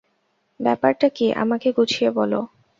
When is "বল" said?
2.11-2.31